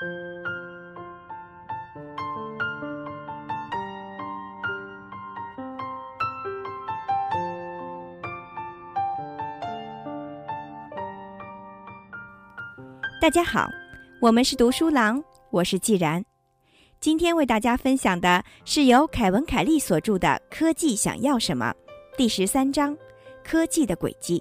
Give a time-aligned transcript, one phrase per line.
[0.00, 0.04] 大
[13.28, 13.68] 家好，
[14.20, 15.20] 我们是读书郎，
[15.50, 16.24] 我是既然。
[17.00, 21.74] 今天为大家分享的是由凯文·凯利所著的《科技想要什么》
[22.16, 22.94] 第十三章
[23.42, 24.40] 《科技的轨迹》。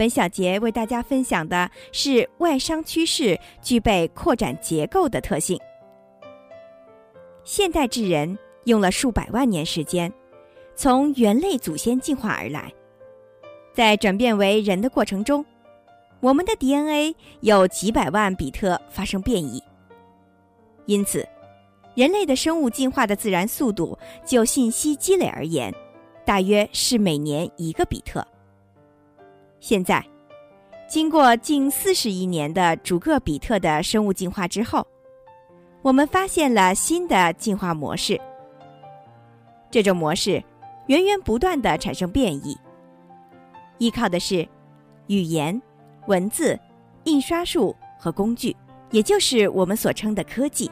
[0.00, 5.60] 本小节为大家分享的是外商趋势具备扩展结构的特性。
[7.44, 10.10] 现代智人用了数百万年时间，
[10.74, 12.72] 从猿类祖先进化而来，
[13.74, 15.44] 在转变为人的过程中。
[16.20, 19.62] 我们的 DNA 有几百万比特发生变异，
[20.86, 21.28] 因此，
[21.94, 25.70] 人类的生物进化的自然速度就信息积累而言，
[26.24, 28.26] 大约是每年一个比特。
[29.60, 30.04] 现在，
[30.88, 34.86] 经过近四十亿年的逐个比特的生物进化之后，
[35.82, 38.20] 我们发现了新的进化模式。
[39.70, 40.42] 这种模式
[40.86, 42.58] 源源不断的产生变异，
[43.78, 44.48] 依靠的是
[45.06, 45.60] 语言。
[46.06, 46.58] 文字、
[47.04, 48.56] 印刷术和工具，
[48.90, 50.68] 也就是我们所称的科技，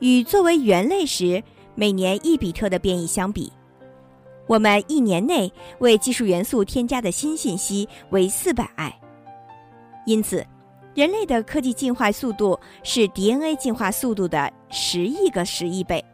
[0.00, 1.42] 与作为猿类时
[1.76, 3.50] 每年一比特的变异相比，
[4.46, 9.00] 我们一年内为技术元素添加的新信息为四百 i。
[10.06, 10.46] 因此，
[10.94, 16.04] 人类的科技进化速度是 DNA 进化速度的十亿个十亿倍。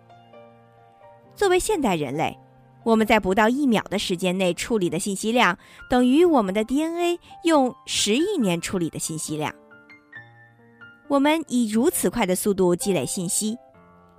[1.35, 2.37] 作为现代人类。
[2.85, 5.57] 我们在不到一秒的时间内处理的信息量，
[5.89, 9.55] 等于我们的 DNA 用十亿年处理的信息量。
[11.07, 13.57] 我们以如此快的速度积累信息，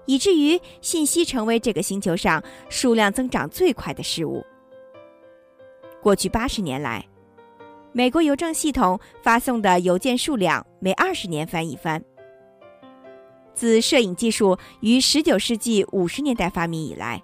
[0.05, 4.45] 以至于信息成为这个星球上数量增长最快的事物。
[6.01, 7.05] 过去八十年来，
[7.91, 12.03] 美国邮政系统发送的邮件数量每二十年翻一番。
[13.53, 17.21] 自摄影技术于十九世纪五十年代发明以来。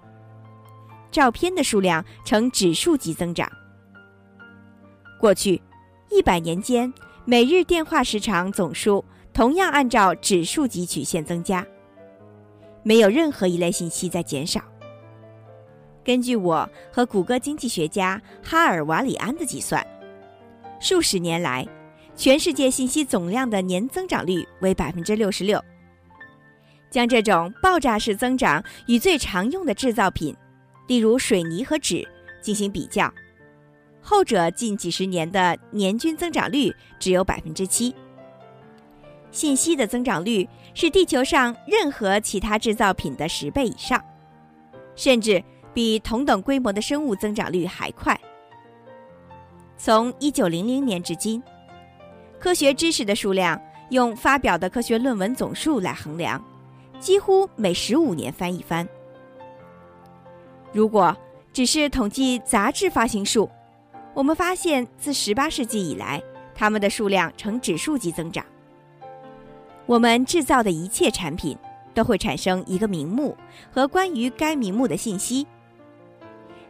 [1.10, 3.50] 照片的数量呈指数级增长。
[5.18, 5.60] 过去
[6.08, 6.92] 一百年间，
[7.24, 11.66] 每日电话时长总数同样按照指数级曲线增加，
[12.82, 14.60] 没有任何一类信息在减少。
[16.02, 19.86] 根据我和谷歌经济学家哈尔瓦里安的计算，
[20.80, 21.66] 数十年来，
[22.16, 25.62] 全世界信息总量的年增长率为百分之六十六。
[26.90, 30.34] 将这种爆炸式增长与最常用的制造品。
[30.88, 32.04] 例如水泥和纸
[32.40, 33.14] 进行比较，
[34.00, 37.94] 后者近几十年的年均增长率只有百分之七。
[39.30, 44.02] 信息的增长率是地球上任何其他制造品的十倍以上，
[44.94, 45.42] 甚至
[45.74, 48.18] 比同等规模的生物增长率还快。
[49.76, 51.42] 从一九零零年至今，
[52.38, 53.60] 科学知识的数量
[53.90, 56.42] 用发表的科学论文总数来衡量，
[56.98, 58.86] 几乎每十五年翻一番。
[60.72, 61.16] 如果
[61.52, 63.50] 只是统计杂志发行数，
[64.14, 66.22] 我们发现自18世纪以来，
[66.54, 68.44] 它们的数量呈指数级增长。
[69.90, 71.58] 我们制造的一切产品
[71.92, 73.36] 都会产生一个名目
[73.72, 75.44] 和关于该名目的信息。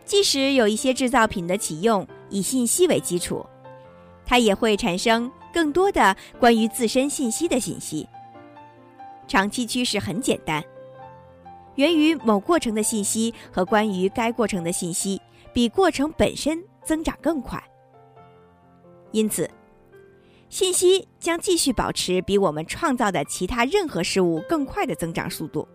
[0.07, 3.45] 即使有一些制造品的启用以信息为基础，
[4.25, 8.09] 它也会产生更多的关于自身信息的信息。
[9.29, 10.65] 长期趋势很简单。
[11.75, 15.21] 源于某过程的信息和关于该过程的信息，
[15.53, 17.63] 比过程本身增长更快。
[19.13, 19.49] 因此，
[20.51, 25.67] 信息将继续保持比我们创造的其他任何事物更快的增长速度。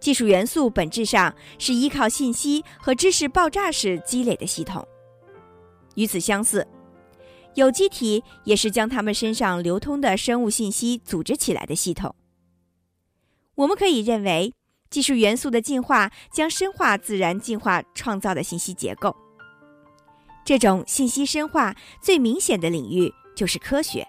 [0.00, 4.86] 技术元素本质上是依靠信息和知识爆炸式积累的系统。
[5.96, 6.66] 与此相似，
[7.54, 12.14] 有机体也是将它们身上流通的生物信息组织起来的系统。
[13.54, 14.52] 我们可以认为，
[14.90, 19.14] 技术元素的进化将深化自然进化创造的信息结构。
[20.44, 24.06] 这种信息深化最明显的领域就是科学。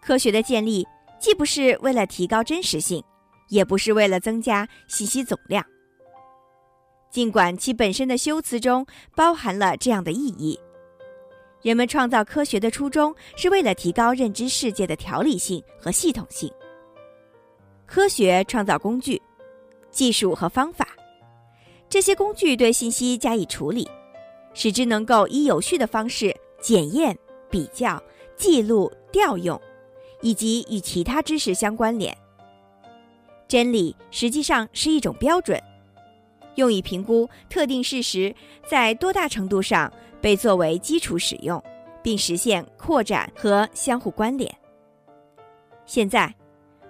[0.00, 0.86] 科学的建立
[1.18, 3.02] 既不是为了提高真实性，
[3.48, 5.64] 也不是为了增加信息总量。
[7.10, 8.86] 尽管其本身的修辞中
[9.16, 10.58] 包含了这样的意义，
[11.60, 16.50] 人们创造科学的初衷是为了提高认知世界的条理性和系统性。
[17.84, 19.20] 科学创造工具、
[19.90, 20.86] 技术和方法，
[21.88, 23.86] 这些工具对信息加以处理，
[24.60, 27.18] 使之能够以有序的方式检验、
[27.48, 27.98] 比较、
[28.36, 29.58] 记录、调用，
[30.20, 32.14] 以及与其他知识相关联。
[33.48, 35.58] 真理实际上是一种标准，
[36.56, 38.34] 用以评估特定事实
[38.68, 39.90] 在多大程度上
[40.20, 41.64] 被作为基础使用，
[42.02, 44.54] 并实现扩展和相互关联。
[45.86, 46.34] 现在，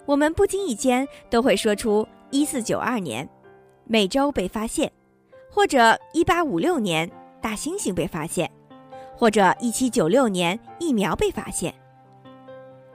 [0.06, 3.28] 我们不经意间都会说出一四九二年
[3.84, 4.90] 美洲被发现，
[5.48, 7.08] 或者一八五六年
[7.40, 8.50] 大猩猩被发现，
[9.16, 11.74] 或者一七九六年疫苗被发现。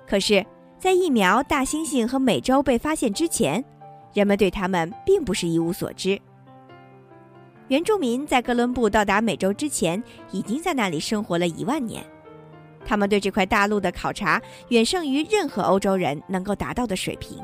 [0.08, 0.46] 可是，
[0.78, 3.64] 在疫苗、大猩猩和美洲被发现之前，
[4.14, 6.20] 人们对他们并不是一无所知。
[7.68, 10.02] 原住民在哥伦布到达美洲之前，
[10.32, 12.06] 已经在那里生活了一万年。
[12.86, 14.40] 他们对这块大陆的考察
[14.70, 17.44] 远胜于任何欧洲人能够达到的水平。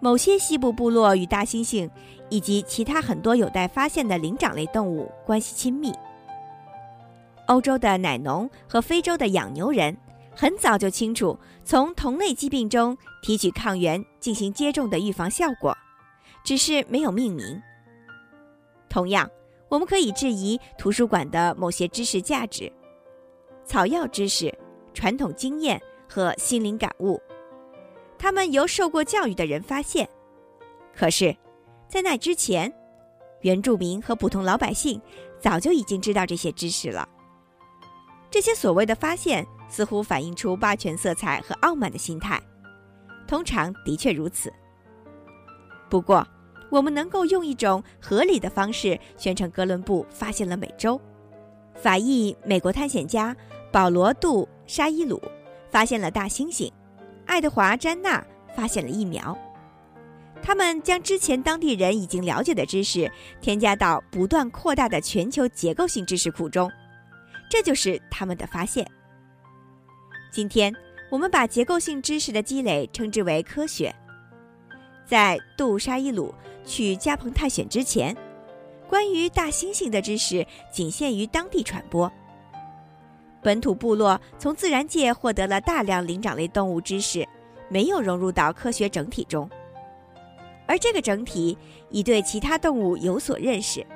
[0.00, 1.88] 某些西部部落与大猩猩
[2.28, 5.92] 以及其他很多有待发现的灵长类动物关系亲密。
[7.46, 9.96] 欧洲的奶农和非洲的养牛人
[10.34, 15.76] 很早就清楚从同类疾病中提取抗原进行接种的预防效果，
[16.44, 17.60] 只是没有命名。
[18.88, 19.30] 同样，
[19.68, 22.70] 我们可以质疑图书馆的某些知识价值、
[23.64, 24.52] 草药知识、
[24.92, 27.20] 传统经验和心灵感悟。
[28.18, 30.08] 他们由受过教育的人发现，
[30.94, 31.36] 可是，
[31.88, 32.72] 在那之前，
[33.42, 35.00] 原住民和普通老百姓
[35.38, 37.08] 早就已经知道这些知识了。
[38.30, 42.42] 这些所谓的发现似乎反映出霸权色彩和傲慢的心态，
[43.26, 44.52] 通常的确如此。
[45.88, 46.26] 不过，
[46.70, 51.00] 我们能够用一种合理的方式宣称哥伦布发现了美洲。
[51.74, 53.36] 法裔美国探险家
[53.70, 55.22] 保罗·杜沙伊鲁
[55.70, 56.72] 发现了大猩猩，
[57.26, 58.24] 爱德华·詹纳
[58.54, 59.36] 发现了疫苗。
[60.42, 66.70] 他们将之前当地人已经了解的知识添加到不断扩大的全球结构性知识库中，
[67.50, 68.86] 这就是他们的发现。
[70.32, 70.74] 今天，
[71.10, 73.94] 我们把结构性知识的积累称之为科学。
[75.04, 76.34] 在杜沙伊鲁。
[76.68, 78.12] 去加蓬探险之前，
[78.88, 82.12] 关于大猩猩的知识仅限于当地传播。
[83.46, 87.24] 本土部落从自然界获得了大量灵长类动物知识，
[87.68, 89.48] 没有融入到科学整体中，
[90.66, 91.56] 而这个整体
[91.88, 93.86] 已对其他动物有所认识。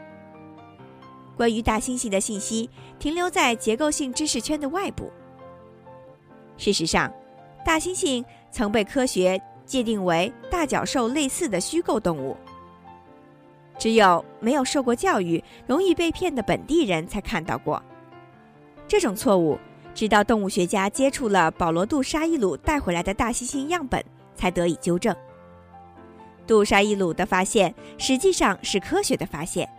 [1.36, 2.70] 关于大猩猩的信息
[3.00, 5.10] 停留在结构性知识圈的外部。
[6.56, 7.12] 事实上，
[7.66, 9.36] 大猩猩曾被科学
[9.66, 12.36] 界定为大角兽类似的虚构动物。
[13.76, 17.82] 只有没有受过教育、容易被骗的本地人才看到过
[18.90, 19.56] 这种错误，
[19.94, 24.04] 直到动物学家接触了保罗·杜沙伊鲁带回来的大猩猩样本，
[24.34, 25.14] 才得以纠正。
[26.44, 29.70] 杜沙伊鲁的发现实际上是科学的发现。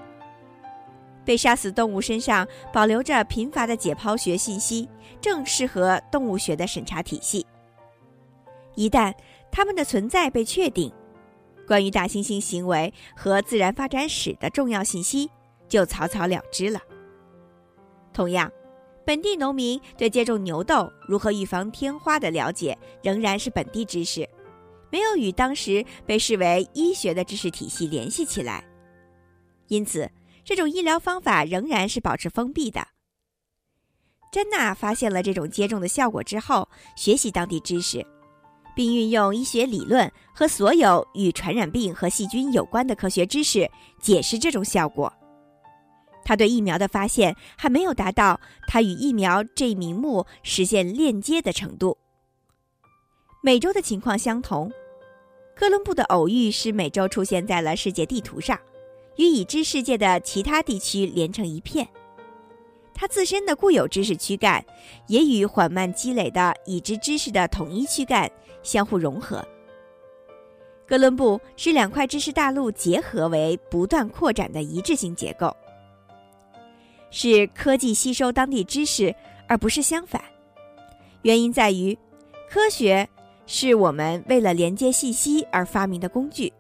[1.26, 4.88] 被杀死动物身上保留着贫乏的解剖学信息，
[5.20, 7.46] 正适合动物学的审查体系。
[8.76, 9.14] 一旦
[9.52, 10.90] 它们的存在被确定，
[11.68, 15.30] 关于大猩猩行为和自然发展史的重要信息
[15.68, 16.80] 就草草了之了。
[18.14, 18.50] 同样，
[19.12, 24.26] 本地农民对接种牛痘、如何预防天花的了解仍然是本地知识，
[24.90, 28.64] 没有与当时被视为医学的知识体系联系起来，
[29.68, 30.10] 因此
[30.46, 32.88] 这种医疗方法仍然是保持封闭的。
[34.32, 36.66] 珍娜发现了这种接种的效果之后，
[36.96, 38.08] 学习当地知识。
[38.74, 43.70] 并运用医学理论和所有与传染病和细菌有关的科学知识
[44.00, 45.12] 解释这种效果。
[46.24, 51.98] 他对疫苗的发现还没有达到他与疫苗这一名目实现链接的程度。
[53.42, 54.72] 美洲的情况相同，
[55.56, 58.60] 哥伦布的偶遇使美洲出现在了世界地图上，
[59.18, 61.88] 与已知世界的其他地区连成一片。
[62.94, 64.64] 他自身的固有知识躯干
[65.08, 68.32] 也与缓慢积累的已知知识的统一躯干。
[68.64, 69.44] 相互融合。
[70.88, 75.52] 哥伦布使两块知识大陆结合为不断扩展的一致性结构，
[77.12, 79.14] 是科技吸收当地知识，
[79.48, 80.22] 而不是相反。
[81.22, 81.96] 原因在于，
[82.50, 83.08] 科学
[83.46, 86.52] 是我们为了连接信息而发明的工具。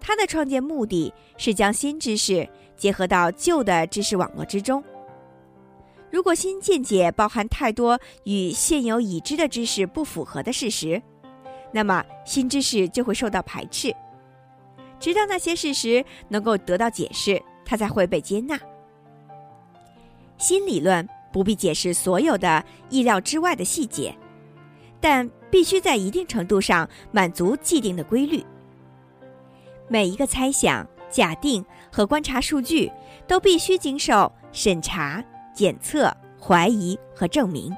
[0.00, 2.46] 它的创建目的是将新知识
[2.76, 4.82] 结合到旧的知识网络之中。
[6.10, 11.00] 如果新见解包含太多与现有已知的知识不符合的事实，
[11.72, 13.94] 那么新知识就会受到排斥，
[15.00, 18.58] 直到那些事实能够得到解释，它才会被接纳。
[20.46, 24.14] 新理论不必解释所有的意料之外的细节，
[25.00, 28.44] 但必须在一定程度上满足既定的规律。
[29.88, 32.92] 每一个猜想、假定和观察数据
[33.26, 35.24] 都必须经受审查。
[35.54, 37.74] 检测、怀疑和证明。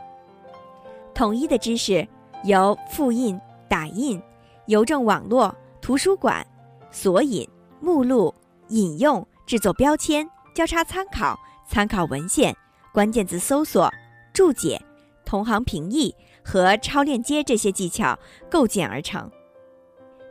[1.14, 2.04] 统一的知识
[2.42, 4.20] 由复印、打印、
[4.66, 6.44] 邮政网络、图书馆、
[6.90, 8.35] 索引、目录、
[8.70, 12.56] 引用、制作标签、交叉参考、参考文献、
[12.92, 13.92] 关键字搜索、
[14.32, 14.80] 注解、
[15.25, 18.18] 同行评议和超链接这些技巧
[18.50, 19.30] 构建而成。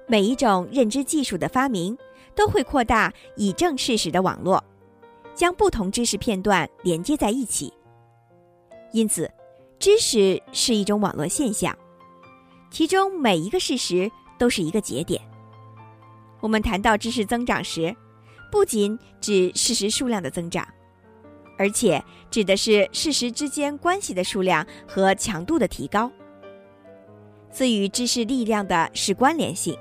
[0.07, 1.97] 每一种认知技术的发明，
[2.35, 4.63] 都会扩大以证事实的网络，
[5.33, 7.73] 将不同知识片段连接在一起。
[8.91, 9.29] 因此，
[9.79, 11.75] 知识是一种网络现象，
[12.69, 15.21] 其中每一个事实都是一个节点。
[16.39, 17.93] 我们谈到知识增长时，
[18.51, 20.65] 不仅指事实数量的增长，
[21.57, 26.11] 而且指的是事实之间关系的数量和强度的提高。
[27.51, 29.77] 赐予知识力量的是关联性。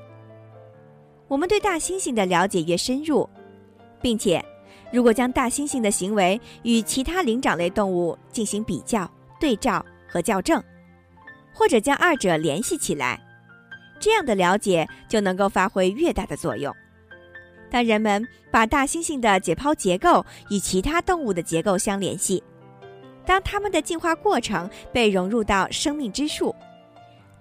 [1.26, 3.28] 我们对大猩猩的了解越深入，
[4.00, 4.44] 并且，
[4.92, 10.62] 如果将大猩猩的行为与其他灵长类动物进行比较、对照和校正，
[11.52, 13.20] 或者将二者联系起来，
[13.98, 16.72] 这样的了解就能够发挥越大的作用。
[17.74, 22.40] 当人们把大猩猩的解剖结构与其他动物的结构相联系，
[23.26, 26.54] 当它们的进化过程被融入到生命之树。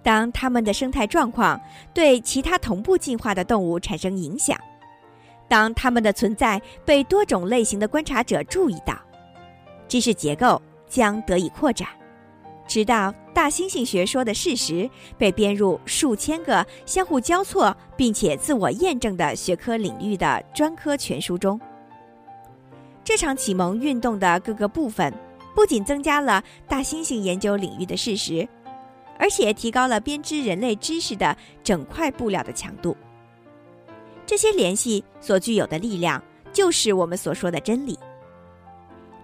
[0.02, 1.60] 当它们的生态状况
[1.94, 4.58] 对其他同步进化的动物产生影响，
[5.46, 8.98] 当它们的存在被多种类型的观察者注意到，
[9.86, 11.88] 知识结构将得以扩展，
[12.66, 21.60] 直到大猩猩学说的事实被编入数千个相互交错并且自我验证的学科领域的专科全书中。
[23.02, 25.12] 这场启蒙运动的各个部分，
[25.54, 28.48] 不仅增加了大猩猩研究领域的事实。
[29.16, 32.96] 而且提高了编织人类知识的整块布料的强度。
[34.26, 36.20] 这些联系所具有的力量，
[36.52, 37.96] 就是我们所说的真理。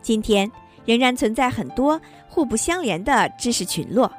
[0.00, 0.50] 今天
[0.84, 4.10] 仍然存在很多互不相连的知识群落。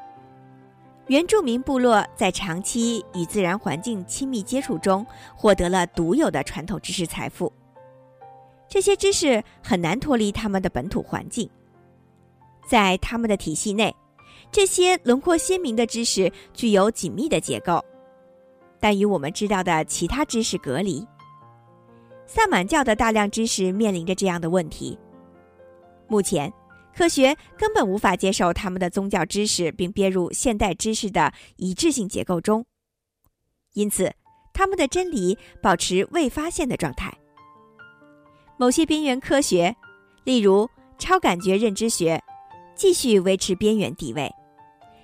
[1.08, 7.52] 原住民部落在长期与自然环境亲密接触中，获得了独有的传统知识财富。
[8.70, 11.50] 这些知识很难脱离他们的本土环境，
[12.66, 13.94] 在他们的体系内。
[14.50, 17.84] 这些轮廓鲜明的知识具有紧密的结构，
[18.80, 21.06] 但与我们知道的其他知识隔离。
[22.26, 24.98] 萨满教的大量知识面临着这样的问题：
[26.12, 26.52] 目前，
[26.94, 32.66] 科学根本无法接受他们的宗教知识并编入现代知识的一致性结构中，
[33.76, 34.14] 因此，
[34.52, 37.18] 他们的真理保持未发现的状态。
[38.58, 39.74] 某些边缘科学，
[40.26, 42.22] 例如超感觉认知学，
[42.76, 44.30] 继续维持边缘地位。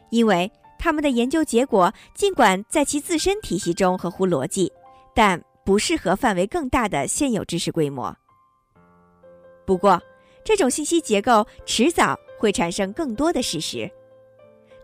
[0.09, 4.69] 因为他们的研究结果尽管在其自身体系中合乎逻辑，
[5.15, 8.13] 但不适合范围更大的现有知识规模。
[9.65, 10.01] 不过，
[10.47, 13.91] 这种信息结构迟早会产生更多的事实。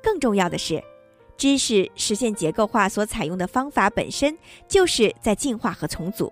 [0.01, 0.83] 更重要的是，
[1.37, 6.29] 知识实现结构化所采用的方法本身就是在进化和重组。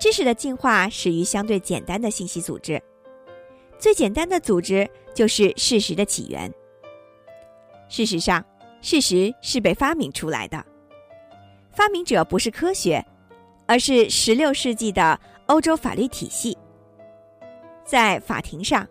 [0.00, 2.82] 知识的进化始于相对简单的信息组织，
[3.78, 6.52] 最简单的组织就是事实的起源。
[7.88, 8.44] 事实上，
[8.80, 10.60] 事实是被发明出来的。
[11.70, 13.06] 发明者不是科学，
[13.66, 16.58] 而是16世纪的欧洲法律体系。
[17.84, 18.86] 在法庭上，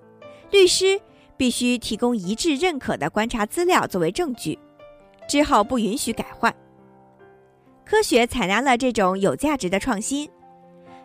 [0.52, 1.00] 律师
[1.36, 4.58] 必须提供一致认可的观察资料作为证据，
[5.28, 6.54] 之后不允许改换。
[7.86, 10.30] 科学采纳了这种有价值的创新，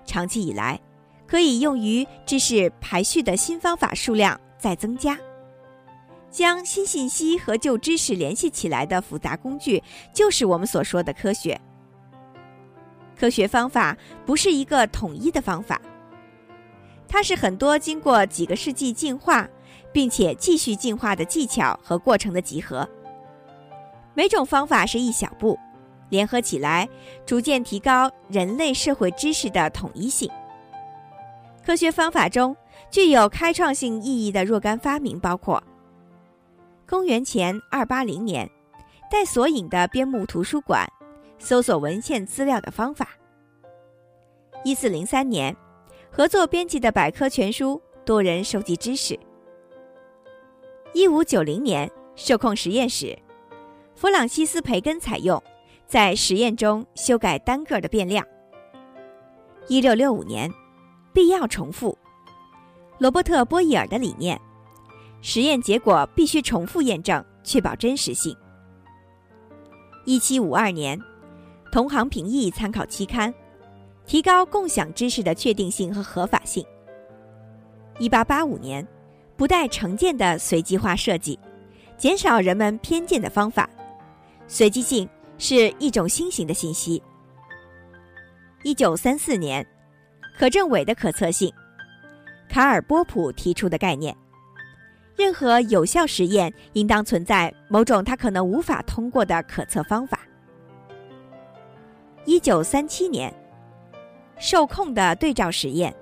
[0.04, 0.80] 长期以来，
[1.26, 5.18] 可以用于知识排序的新方法数量在增加。
[6.30, 11.58] 将新信息和旧知识联系起来的复杂工具，就是我们所说的科学。
[13.18, 15.80] 科学方法不是一个统一的方法，
[17.08, 19.48] 它是很多经过几个世纪进化，
[19.92, 22.86] 并且继续进化的技巧和过程的集合。
[24.14, 25.58] 每种方法是一小步，
[26.10, 26.88] 联合起来，
[27.24, 30.30] 逐渐提高人类社会知识的统一性。
[31.64, 32.56] 科学方法中
[32.90, 35.62] 具有开创性意义的若干发明包括。
[36.88, 38.48] 公元前二八零年，
[39.10, 40.90] 带索引的边牧图书馆，
[41.38, 43.08] 搜索文献资料的方法。
[44.64, 45.54] 一四零三年，
[46.18, 49.16] 合作编辑的百科全书，多人收集知识。
[50.92, 53.16] 一五九零年，受控实验室，
[53.94, 55.40] 弗朗西斯培根采用，
[55.86, 58.26] 在实验中修改单个的变量。
[59.68, 60.52] 一六六五年，
[61.12, 61.96] 必要重复，
[62.98, 64.36] 罗伯特波义尔的理念。
[65.22, 68.36] 实验结果必须重复验证，确保真实性。
[70.04, 71.00] 一七五二年，
[71.70, 73.32] 同行评议参考期刊，
[74.08, 76.64] 提高共享知识的确定性和合法性。
[77.98, 78.84] 一八八五年，
[79.36, 81.38] 不带成见的随机化设计，
[81.98, 83.68] 减少人们偏见的方法。
[84.46, 87.02] 随机性是一种新型的信息。
[88.62, 89.64] 一九三四年，
[90.38, 91.52] 可证伪的可测性。
[92.48, 94.16] 卡尔波普提出的概念：
[95.16, 100.20] 任何有效实验应当存在某种他可能无法通过的可测方法。
[102.24, 103.32] 一九三七年，
[104.38, 105.94] 受控的对照实验，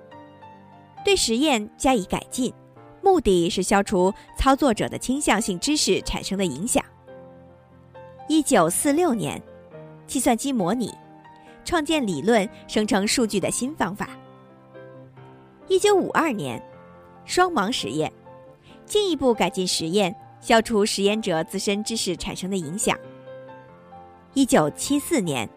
[1.03, 2.53] 对实验加以改进，
[3.01, 6.83] 目的是消除操作者的倾向性知识产生的影响。
[8.27, 9.41] 一九四六年，
[10.05, 10.93] 计算机模拟，
[11.65, 14.09] 创建理论生成数据的新方法。
[15.67, 16.61] 一九五二年，
[17.25, 18.11] 双盲实验，
[18.85, 22.97] 进一步改进实验，消除实验者自身知识产生的影响。
[24.33, 25.49] 一九七四年。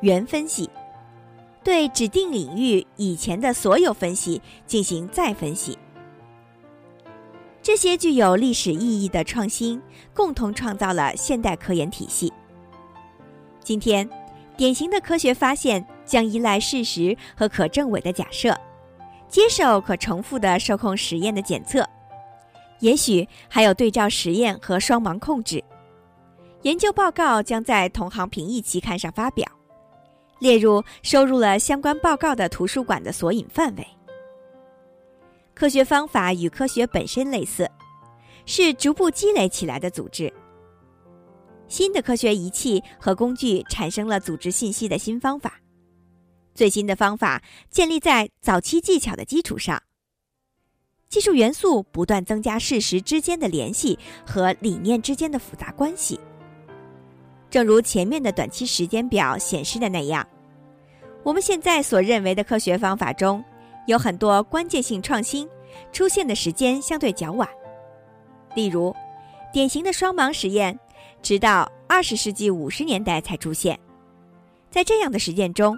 [0.00, 0.70] 原分析，
[1.68, 5.76] 对指定领域以前的所有分析进行再分析。
[7.60, 9.78] 这些具有历史意义的创新，
[10.14, 12.32] 共同创造了现代科研体系。
[13.62, 14.08] 今天，
[14.56, 18.58] 典型的科学发现将依赖事实和可证伪的假设，
[19.28, 21.86] 接受可重复的受控实验的检测，
[22.80, 25.62] 也许还有对照实验和双盲控制。
[26.62, 29.46] 研究报告将在同行评议期刊上发表。
[30.38, 33.86] 列入收入了相关报告的图书馆的索引范围。
[35.54, 37.68] 科学方法与科学本身类似，
[38.46, 40.32] 是逐步积累起来的组织。
[41.66, 45.60] 新的科学仪器和工具产生了组织信息的新方法。
[46.54, 49.82] 最新的方法建立在早期技巧的基础上。
[51.08, 56.20] 技术元素不断增加事实之间的联系和理念之间的复杂关系。
[57.50, 60.26] 正如前面的短期时间表显示的那样，
[61.22, 63.42] 我们现在所认为的科学方法中，
[63.86, 65.48] 有很多关键性创新
[65.92, 67.48] 出现的时间相对较晚。
[68.54, 68.94] 例如，
[69.52, 70.78] 典型的双盲实验，
[71.22, 73.78] 直到二十世纪五十年代才出现。
[74.70, 75.74] 在这样的实验中，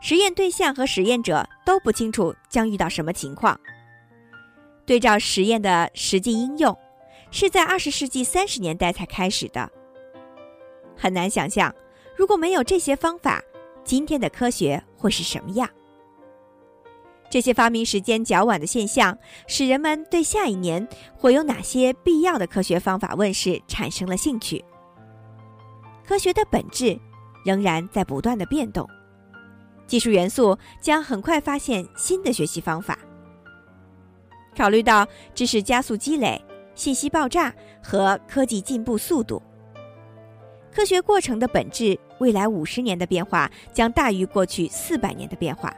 [0.00, 3.58] 实验对象和实验者都不清楚将遇到什么情况。
[4.84, 6.76] 对照实验的实际应用，
[7.30, 9.70] 是在二十世纪三十年代才开始的。
[10.96, 11.74] 很难想象，
[12.16, 13.42] 如果没有这些方法，
[13.84, 15.68] 今天的科学会是什么样。
[17.28, 19.16] 这些发明时间较晚的现象，
[19.48, 24.64] 使人们对下一年会有哪些必要的科学方法问世产生了兴趣。
[26.06, 26.98] 科学的本质
[27.44, 28.88] 仍然在不断的变动，
[29.88, 32.96] 技术元素将很快发现新的学习方法。
[34.56, 36.40] 考虑到知识加速积累、
[36.76, 39.42] 信息爆炸和科技进步速度。
[40.76, 45.74] 科学过程的本质，未来五十年的变化将大于过去四百年的变化。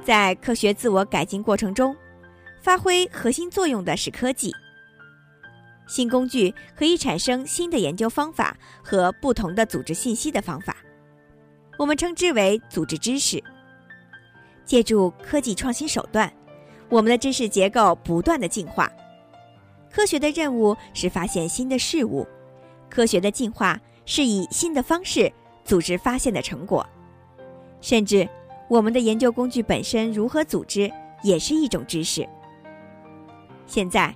[0.00, 1.96] 在科学自我改进过程中，
[2.62, 4.52] 发挥核心作用的是科技。
[5.88, 10.76] 新工具可以产生新的研究方法和不同的组织信息的方法，
[11.80, 13.42] 我们称之为组织知识。
[14.64, 16.32] 借助科技创新手段，
[16.88, 18.88] 我们的知识结构不断的进化。
[19.90, 22.24] 科学的任务是发现新的事物。
[22.90, 25.32] 科学的进化是以新的方式
[25.64, 26.86] 组织发现的成果，
[27.80, 28.28] 甚至
[28.68, 30.90] 我们的研究工具本身如何组织
[31.22, 32.26] 也是一种知识。
[33.66, 34.14] 现在，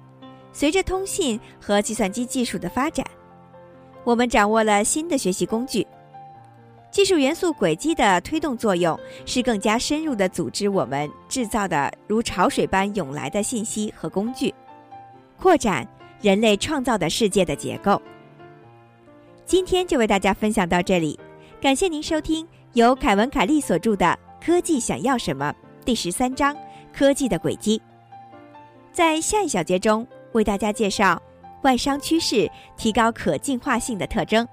[0.52, 3.04] 随着通信和计算机技术的发展，
[4.04, 5.86] 我们掌握了新的学习工具。
[6.90, 14.52] 技术元素轨迹的推动作用是更加深入的组织我们制造的如潮水般涌来的信息和工具，
[15.38, 15.86] 扩展
[16.20, 18.00] 人类创造的世界的结构。
[19.50, 21.18] 今天就为大家分享到这里，
[21.60, 24.06] 感谢您收听由凯文·凯利所著的
[24.46, 25.52] 《科技想要什么》
[25.84, 26.56] 第十三章
[26.94, 27.82] “科技的轨迹”。
[28.94, 31.20] 在下一小节中，为大家介绍
[31.62, 34.46] 外商趋势提高可进化性的特征。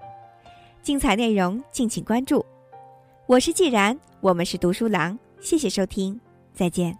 [0.81, 2.43] 精彩内容敬请关注。
[3.27, 6.19] 我是既然，我们是读书郎，谢谢收听，
[6.55, 6.97] 再见。